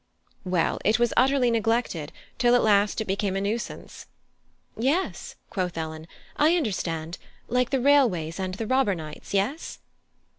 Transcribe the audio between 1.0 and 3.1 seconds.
utterly neglected, till at last it